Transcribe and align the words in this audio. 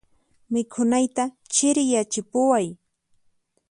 Mikhunayta 0.51 1.23
chiriyachipuway. 1.53 2.67